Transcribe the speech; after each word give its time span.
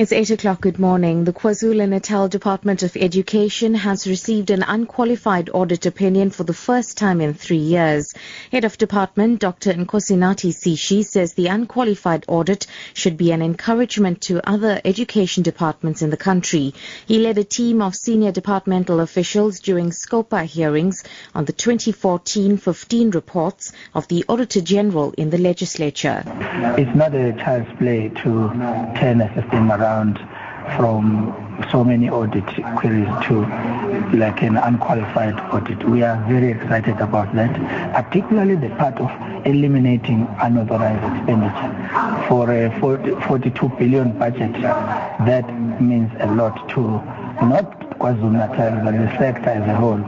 It's 0.00 0.12
8 0.12 0.30
o'clock. 0.30 0.62
Good 0.62 0.78
morning. 0.78 1.24
The 1.24 1.32
KwaZulu-Natal 1.34 2.28
Department 2.28 2.82
of 2.82 2.96
Education 2.96 3.74
has 3.74 4.06
received 4.06 4.48
an 4.48 4.62
unqualified 4.62 5.50
audit 5.52 5.84
opinion 5.84 6.30
for 6.30 6.42
the 6.42 6.54
first 6.54 6.96
time 6.96 7.20
in 7.20 7.34
three 7.34 7.58
years. 7.58 8.14
Head 8.50 8.64
of 8.64 8.78
Department 8.78 9.40
Dr. 9.40 9.74
Nkosinathi 9.74 10.54
Sishi 10.54 11.04
says 11.04 11.34
the 11.34 11.48
unqualified 11.48 12.24
audit 12.28 12.66
should 12.94 13.18
be 13.18 13.30
an 13.30 13.42
encouragement 13.42 14.22
to 14.22 14.40
other 14.48 14.80
education 14.86 15.42
departments 15.42 16.00
in 16.00 16.08
the 16.08 16.16
country. 16.16 16.72
He 17.04 17.18
led 17.18 17.36
a 17.36 17.44
team 17.44 17.82
of 17.82 17.94
senior 17.94 18.32
departmental 18.32 19.00
officials 19.00 19.60
during 19.60 19.90
SCOPA 19.90 20.44
hearings 20.44 21.04
on 21.34 21.44
the 21.44 21.52
2014-15 21.52 23.12
reports 23.14 23.72
of 23.92 24.08
the 24.08 24.24
Auditor 24.30 24.62
General 24.62 25.12
in 25.18 25.28
the 25.28 25.36
legislature. 25.36 26.22
It's 26.78 26.96
not 26.96 27.14
a 27.14 27.34
child's 27.34 27.68
play 27.76 28.08
to 28.08 28.48
turn 28.98 29.20
a 29.20 29.28
system 29.34 29.70
around 29.70 29.89
from 30.76 31.34
so 31.70 31.82
many 31.82 32.08
audit 32.08 32.46
queries 32.76 33.08
to 33.26 33.40
like 34.16 34.42
an 34.42 34.56
unqualified 34.56 35.38
audit. 35.52 35.82
We 35.88 36.02
are 36.02 36.16
very 36.28 36.52
excited 36.52 36.98
about 37.00 37.34
that, 37.34 37.52
particularly 37.92 38.56
the 38.56 38.68
part 38.76 38.98
of 38.98 39.10
eliminating 39.46 40.28
unauthorized 40.40 41.02
expenditure. 41.16 42.26
For 42.28 42.50
a 42.52 42.80
40, 42.80 43.20
42 43.26 43.68
billion 43.78 44.18
budget, 44.18 44.52
that 44.62 45.46
means 45.80 46.12
a 46.20 46.26
lot 46.34 46.68
to 46.70 46.82
not 47.44 47.98
KwaZulu-Natal, 47.98 48.84
but 48.84 48.92
the 48.92 49.08
sector 49.18 49.50
as 49.50 49.68
a 49.68 49.74
whole. 49.74 50.00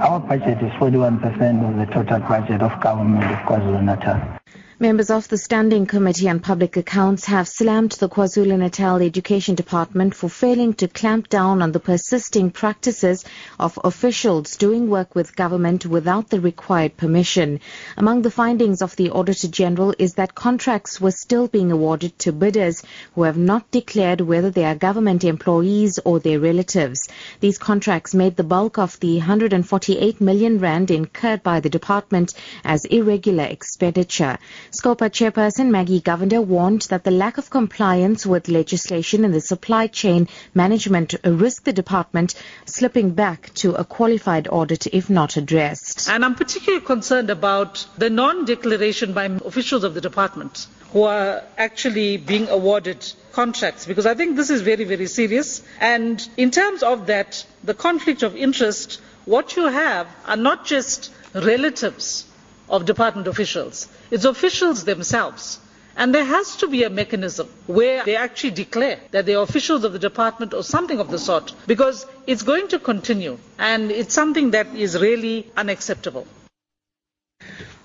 Our 0.00 0.20
budget 0.20 0.62
is 0.62 0.72
41% 0.72 1.68
of 1.68 1.76
the 1.78 1.92
total 1.92 2.20
budget 2.20 2.62
of 2.62 2.80
government 2.80 3.24
of 3.24 3.38
KwaZulu-Natal. 3.40 4.38
Members 4.78 5.08
of 5.08 5.26
the 5.28 5.38
Standing 5.38 5.86
Committee 5.86 6.28
on 6.28 6.38
Public 6.40 6.76
Accounts 6.76 7.24
have 7.24 7.48
slammed 7.48 7.92
the 7.92 8.10
KwaZulu-Natal 8.10 9.00
Education 9.00 9.54
Department 9.54 10.14
for 10.14 10.28
failing 10.28 10.74
to 10.74 10.86
clamp 10.86 11.30
down 11.30 11.62
on 11.62 11.72
the 11.72 11.80
persisting 11.80 12.50
practices 12.50 13.24
of 13.58 13.78
officials 13.82 14.54
doing 14.56 14.90
work 14.90 15.14
with 15.14 15.34
government 15.34 15.86
without 15.86 16.28
the 16.28 16.42
required 16.42 16.94
permission. 16.98 17.60
Among 17.96 18.20
the 18.20 18.30
findings 18.30 18.82
of 18.82 18.94
the 18.96 19.08
Auditor 19.12 19.48
General 19.48 19.94
is 19.98 20.12
that 20.16 20.34
contracts 20.34 21.00
were 21.00 21.10
still 21.10 21.48
being 21.48 21.72
awarded 21.72 22.18
to 22.18 22.32
bidders 22.32 22.82
who 23.14 23.22
have 23.22 23.38
not 23.38 23.70
declared 23.70 24.20
whether 24.20 24.50
they 24.50 24.66
are 24.66 24.74
government 24.74 25.24
employees 25.24 25.98
or 26.04 26.20
their 26.20 26.38
relatives. 26.38 27.08
These 27.40 27.56
contracts 27.56 28.12
made 28.12 28.36
the 28.36 28.44
bulk 28.44 28.76
of 28.76 29.00
the 29.00 29.16
148 29.16 30.20
million 30.20 30.58
rand 30.58 30.90
incurred 30.90 31.42
by 31.42 31.60
the 31.60 31.70
department 31.70 32.34
as 32.62 32.84
irregular 32.84 33.44
expenditure. 33.44 34.36
SCOPA 34.72 35.10
chairperson 35.10 35.70
Maggie 35.70 36.00
Govender 36.00 36.44
warned 36.44 36.82
that 36.82 37.04
the 37.04 37.10
lack 37.12 37.38
of 37.38 37.50
compliance 37.50 38.26
with 38.26 38.48
legislation 38.48 39.24
in 39.24 39.30
the 39.30 39.40
supply 39.40 39.86
chain 39.86 40.26
management 40.54 41.14
risk 41.24 41.62
the 41.62 41.72
department 41.72 42.34
slipping 42.64 43.10
back 43.10 43.54
to 43.54 43.74
a 43.74 43.84
qualified 43.84 44.48
audit 44.50 44.88
if 44.88 45.08
not 45.08 45.36
addressed. 45.36 46.08
And 46.10 46.24
I'm 46.24 46.34
particularly 46.34 46.84
concerned 46.84 47.30
about 47.30 47.86
the 47.96 48.10
non-declaration 48.10 49.12
by 49.12 49.26
officials 49.26 49.84
of 49.84 49.94
the 49.94 50.00
department 50.00 50.66
who 50.92 51.04
are 51.04 51.44
actually 51.56 52.16
being 52.16 52.48
awarded 52.48 53.12
contracts 53.32 53.86
because 53.86 54.06
I 54.06 54.14
think 54.14 54.34
this 54.34 54.50
is 54.50 54.62
very, 54.62 54.84
very 54.84 55.06
serious. 55.06 55.62
And 55.80 56.28
in 56.36 56.50
terms 56.50 56.82
of 56.82 57.06
that, 57.06 57.46
the 57.62 57.74
conflict 57.74 58.24
of 58.24 58.34
interest, 58.34 59.00
what 59.26 59.54
you 59.54 59.68
have 59.68 60.08
are 60.26 60.36
not 60.36 60.66
just 60.66 61.12
relatives 61.34 62.25
of 62.68 62.84
department 62.84 63.28
officials. 63.28 63.88
It's 64.10 64.24
officials 64.24 64.84
themselves. 64.84 65.58
And 65.98 66.14
there 66.14 66.24
has 66.24 66.56
to 66.56 66.68
be 66.68 66.84
a 66.84 66.90
mechanism 66.90 67.48
where 67.66 68.04
they 68.04 68.16
actually 68.16 68.50
declare 68.50 69.00
that 69.12 69.24
they 69.24 69.34
are 69.34 69.42
officials 69.42 69.82
of 69.82 69.94
the 69.94 69.98
department 69.98 70.52
or 70.52 70.62
something 70.62 71.00
of 71.00 71.10
the 71.10 71.18
sort 71.18 71.54
because 71.66 72.04
it's 72.26 72.42
going 72.42 72.68
to 72.68 72.78
continue 72.78 73.38
and 73.58 73.90
it's 73.90 74.12
something 74.12 74.50
that 74.50 74.66
is 74.74 75.00
really 75.00 75.50
unacceptable. 75.56 76.26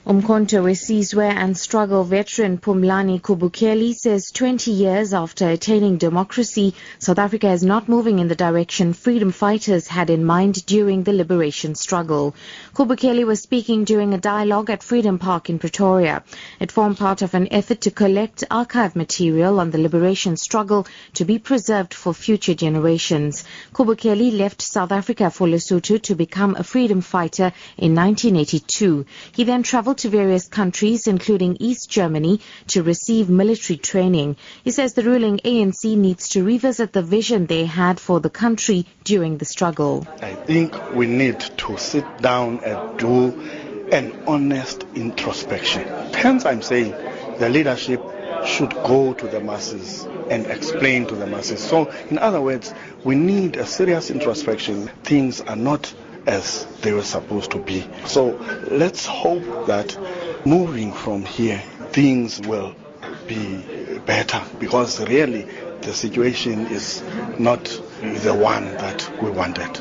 Umkhonto 0.04 0.64
Wesizwe 0.64 1.30
and 1.30 1.56
struggle 1.56 2.04
veteran 2.04 2.58
Pumlani 2.58 3.22
Kubukeli 3.22 3.94
says 3.94 4.32
20 4.32 4.72
years 4.72 5.14
after 5.14 5.48
attaining 5.48 5.98
democracy, 5.98 6.74
South 6.98 7.20
Africa 7.20 7.52
is 7.52 7.64
not 7.64 7.88
moving 7.88 8.18
in 8.18 8.28
the 8.28 8.36
direction 8.36 8.94
freedom 8.94 9.32
fighters 9.32 9.86
had 9.86 10.10
in 10.10 10.26
mind 10.26 10.66
during 10.66 11.04
the 11.04 11.14
liberation 11.14 11.76
struggle. 11.76 12.34
Kubukeli 12.74 13.24
was 13.24 13.42
speaking 13.42 13.84
during 13.84 14.16
a 14.16 14.18
dialogue 14.18 14.72
at 14.72 14.82
Freedom 14.82 15.20
Park 15.20 15.52
in 15.52 15.60
Pretoria. 15.60 16.24
It 16.60 16.72
formed 16.72 16.98
part 16.98 17.22
of 17.22 17.36
an 17.36 17.48
effort 17.54 17.82
to 17.82 17.92
collect 17.92 18.44
archive 18.50 18.96
material 18.96 19.60
on 19.60 19.70
the 19.70 19.78
liberation 19.78 20.36
struggle 20.36 20.88
to 21.14 21.26
be 21.26 21.38
preserved 21.38 21.94
for 21.94 22.12
future 22.12 22.56
generations. 22.56 23.44
Kubukeli 23.72 24.36
left 24.36 24.64
South 24.64 24.92
Africa 24.92 25.30
for 25.30 25.48
Lesotho 25.48 26.02
to 26.02 26.16
become 26.16 26.56
a 26.56 26.64
freedom 26.64 27.02
fighter 27.02 27.54
in 27.78 27.94
1982. 27.94 29.06
He 29.32 29.44
then 29.44 29.62
traveled 29.62 29.91
to 29.96 30.10
various 30.10 30.48
countries, 30.48 31.08
including 31.08 31.58
East 31.60 31.90
Germany, 31.90 32.40
to 32.68 32.84
receive 32.84 33.30
military 33.30 33.78
training. 33.78 34.38
He 34.64 34.72
says 34.72 34.94
the 34.94 35.04
ruling 35.04 35.40
ANC 35.40 35.98
needs 35.98 36.30
to 36.30 36.44
revisit 36.44 36.94
the 36.94 37.02
vision 37.02 37.46
they 37.46 37.66
had 37.66 38.00
for 38.00 38.20
the 38.20 38.30
country 38.30 38.86
during 39.04 39.38
the 39.38 39.46
struggle. 39.46 40.08
I 40.22 40.34
think 40.34 40.94
we 40.94 41.08
need 41.08 41.40
to 41.40 41.78
sit 41.78 42.06
down 42.22 42.64
and 42.64 43.00
do 43.00 43.32
an 43.92 44.24
honest 44.26 44.86
introspection. 44.96 45.88
Hence, 46.14 46.46
I'm 46.46 46.62
saying 46.62 46.92
the 47.40 47.50
leadership 47.50 48.02
should 48.46 48.72
go 48.72 49.14
to 49.14 49.28
the 49.28 49.40
masses 49.40 50.08
and 50.30 50.46
explain 50.48 51.06
to 51.08 51.16
the 51.16 51.28
masses. 51.28 51.60
So, 51.60 51.92
in 52.10 52.18
other 52.18 52.42
words, 52.42 52.74
we 53.04 53.16
need 53.16 53.58
a 53.58 53.66
serious 53.66 54.10
introspection. 54.10 54.88
Things 55.04 55.42
are 55.42 55.56
not 55.56 55.94
as 56.26 56.66
they 56.82 56.92
were 56.92 57.04
supposed 57.04 57.52
to 57.52 57.60
be. 57.60 57.88
So 58.06 58.38
let's 58.70 59.06
hope 59.06 59.68
that 59.68 59.98
moving 60.46 60.94
from 60.94 61.24
here, 61.26 61.62
things 61.92 62.40
will 62.42 62.76
be 63.28 63.64
better 64.06 64.42
because 64.60 65.00
really 65.00 65.48
the 65.82 65.94
situation 65.94 66.68
is 66.68 67.04
not 67.40 67.64
the 68.02 68.34
one 68.34 68.66
that 68.78 69.10
we 69.22 69.30
wanted. 69.30 69.80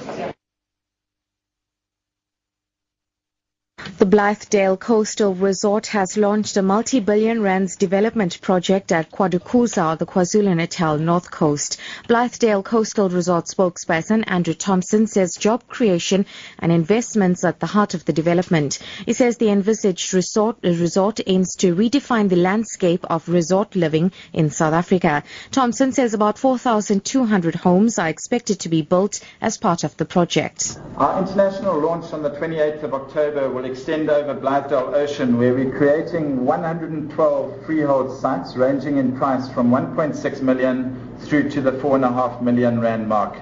The 4.00 4.06
Blythedale 4.06 4.80
Coastal 4.80 5.34
Resort 5.34 5.88
has 5.88 6.16
launched 6.16 6.56
a 6.56 6.62
multi-billion 6.62 7.42
rands 7.42 7.76
development 7.76 8.40
project 8.40 8.92
at 8.92 9.10
KwaDukuza, 9.10 9.98
the 9.98 10.06
KwaZulu-Natal 10.06 10.96
North 10.96 11.30
Coast. 11.30 11.78
Blythedale 12.08 12.64
Coastal 12.64 13.10
Resort 13.10 13.44
spokesperson 13.44 14.24
Andrew 14.26 14.54
Thompson 14.54 15.06
says 15.06 15.36
job 15.38 15.68
creation 15.68 16.24
and 16.60 16.72
investments 16.72 17.44
are 17.44 17.48
at 17.48 17.60
the 17.60 17.66
heart 17.66 17.92
of 17.92 18.06
the 18.06 18.14
development. 18.14 18.78
He 19.04 19.12
says 19.12 19.36
the 19.36 19.50
envisaged 19.50 20.14
resort, 20.14 20.56
resort 20.62 21.20
aims 21.26 21.54
to 21.56 21.76
redefine 21.76 22.30
the 22.30 22.36
landscape 22.36 23.04
of 23.10 23.28
resort 23.28 23.76
living 23.76 24.12
in 24.32 24.48
South 24.48 24.72
Africa. 24.72 25.24
Thompson 25.50 25.92
says 25.92 26.14
about 26.14 26.38
4,200 26.38 27.54
homes 27.54 27.98
are 27.98 28.08
expected 28.08 28.60
to 28.60 28.70
be 28.70 28.80
built 28.80 29.20
as 29.42 29.58
part 29.58 29.84
of 29.84 29.94
the 29.98 30.06
project. 30.06 30.78
Our 30.96 31.18
international 31.18 31.78
launch 31.78 32.14
on 32.14 32.22
the 32.22 32.30
28th 32.30 32.82
of 32.82 32.94
October 32.94 33.50
will 33.50 33.66
extend 33.66 33.89
over 33.90 34.36
Blythedale 34.36 34.94
Ocean 34.94 35.36
where 35.36 35.52
we're 35.52 35.76
creating 35.76 36.44
112 36.44 37.66
freehold 37.66 38.20
sites 38.20 38.54
ranging 38.54 38.98
in 38.98 39.16
price 39.16 39.48
from 39.48 39.68
1.6 39.70 40.42
million 40.42 41.18
through 41.18 41.50
to 41.50 41.60
the 41.60 41.72
4.5 41.72 42.40
million 42.40 42.80
rand 42.80 43.08
mark. 43.08 43.36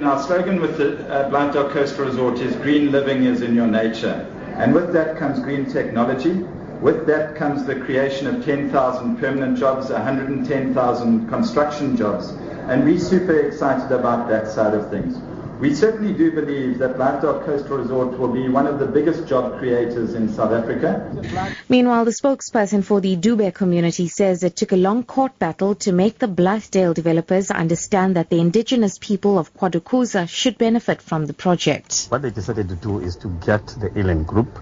Our 0.00 0.22
slogan 0.22 0.62
with 0.62 0.78
the 0.78 1.06
uh, 1.06 1.30
Blythedale 1.30 1.70
Coastal 1.70 2.06
Resort 2.06 2.38
is 2.38 2.56
green 2.56 2.92
living 2.92 3.24
is 3.24 3.42
in 3.42 3.54
your 3.54 3.66
nature. 3.66 4.26
And 4.56 4.72
with 4.72 4.94
that 4.94 5.18
comes 5.18 5.38
green 5.38 5.70
technology. 5.70 6.32
With 6.80 7.06
that 7.06 7.36
comes 7.36 7.66
the 7.66 7.76
creation 7.76 8.26
of 8.26 8.42
10,000 8.42 9.18
permanent 9.18 9.58
jobs, 9.58 9.90
110,000 9.90 11.28
construction 11.28 11.94
jobs. 11.94 12.30
And 12.68 12.84
we're 12.84 12.98
super 12.98 13.38
excited 13.38 13.92
about 13.92 14.30
that 14.30 14.48
side 14.48 14.72
of 14.72 14.88
things. 14.88 15.18
We 15.60 15.74
certainly 15.74 16.12
do 16.12 16.32
believe 16.32 16.78
that 16.78 16.96
Blythedale 16.96 17.44
Coastal 17.44 17.78
Resort 17.78 18.18
will 18.18 18.32
be 18.32 18.48
one 18.48 18.66
of 18.66 18.78
the 18.78 18.86
biggest 18.86 19.26
job 19.28 19.58
creators 19.58 20.14
in 20.14 20.32
South 20.32 20.52
Africa. 20.52 21.54
Meanwhile, 21.68 22.04
the 22.04 22.10
spokesperson 22.10 22.84
for 22.84 23.00
the 23.00 23.16
Dube 23.16 23.54
community 23.54 24.08
says 24.08 24.42
it 24.42 24.56
took 24.56 24.72
a 24.72 24.76
long 24.76 25.04
court 25.04 25.38
battle 25.38 25.74
to 25.76 25.92
make 25.92 26.18
the 26.18 26.26
Blythedale 26.26 26.94
developers 26.94 27.50
understand 27.50 28.16
that 28.16 28.30
the 28.30 28.40
indigenous 28.40 28.98
people 28.98 29.38
of 29.38 29.54
KwaDukuza 29.54 30.28
should 30.28 30.58
benefit 30.58 31.00
from 31.00 31.26
the 31.26 31.34
project. 31.34 32.06
What 32.08 32.22
they 32.22 32.30
decided 32.30 32.68
to 32.68 32.76
do 32.76 33.00
is 33.00 33.16
to 33.16 33.28
get 33.46 33.66
the 33.66 33.96
Elan 33.98 34.24
Group 34.24 34.58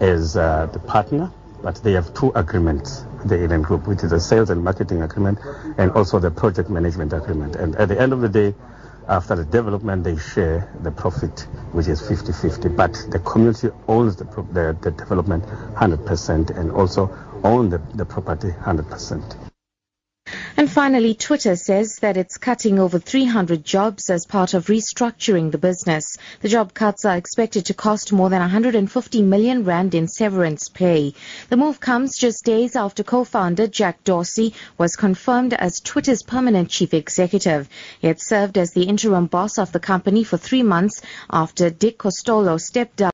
as 0.00 0.36
uh, 0.36 0.66
the 0.72 0.80
partner, 0.80 1.30
but 1.62 1.76
they 1.76 1.92
have 1.92 2.12
two 2.12 2.32
agreements 2.34 3.04
the 3.24 3.42
Elan 3.42 3.62
Group, 3.62 3.86
which 3.86 4.02
is 4.02 4.12
a 4.12 4.20
sales 4.20 4.50
and 4.50 4.62
marketing 4.62 5.02
agreement 5.02 5.38
and 5.78 5.90
also 5.92 6.18
the 6.18 6.30
project 6.30 6.68
management 6.68 7.12
agreement. 7.12 7.56
And 7.56 7.74
at 7.76 7.88
the 7.88 8.00
end 8.00 8.12
of 8.12 8.20
the 8.20 8.28
day, 8.28 8.54
After 9.08 9.36
the 9.36 9.44
development, 9.44 10.02
they 10.04 10.16
share 10.16 10.72
the 10.82 10.90
profit, 10.90 11.46
which 11.72 11.88
is 11.88 12.00
50-50. 12.00 12.74
But 12.74 12.92
the 13.10 13.18
community 13.18 13.68
owns 13.86 14.16
the, 14.16 14.24
the, 14.24 14.76
the 14.80 14.90
development 14.92 15.44
100% 15.44 16.58
and 16.58 16.70
also 16.72 17.14
own 17.44 17.68
the, 17.68 17.78
the 17.94 18.06
property 18.06 18.48
100%. 18.48 19.53
Finally, 20.74 21.14
Twitter 21.14 21.54
says 21.54 21.98
that 22.00 22.16
it's 22.16 22.36
cutting 22.36 22.80
over 22.80 22.98
300 22.98 23.64
jobs 23.64 24.10
as 24.10 24.26
part 24.26 24.54
of 24.54 24.66
restructuring 24.66 25.52
the 25.52 25.56
business. 25.56 26.16
The 26.40 26.48
job 26.48 26.74
cuts 26.74 27.04
are 27.04 27.16
expected 27.16 27.66
to 27.66 27.74
cost 27.74 28.12
more 28.12 28.28
than 28.28 28.40
150 28.40 29.22
million 29.22 29.62
rand 29.62 29.94
in 29.94 30.08
severance 30.08 30.68
pay. 30.68 31.14
The 31.48 31.56
move 31.56 31.78
comes 31.78 32.18
just 32.18 32.44
days 32.44 32.74
after 32.74 33.04
co-founder 33.04 33.68
Jack 33.68 34.02
Dorsey 34.02 34.52
was 34.76 34.96
confirmed 34.96 35.54
as 35.54 35.78
Twitter's 35.78 36.24
permanent 36.24 36.70
chief 36.70 36.92
executive. 36.92 37.68
He 38.00 38.08
had 38.08 38.20
served 38.20 38.58
as 38.58 38.72
the 38.72 38.82
interim 38.82 39.26
boss 39.26 39.58
of 39.58 39.70
the 39.70 39.78
company 39.78 40.24
for 40.24 40.38
three 40.38 40.64
months 40.64 41.02
after 41.30 41.70
Dick 41.70 41.98
Costolo 41.98 42.58
stepped 42.60 42.96
down 42.96 43.12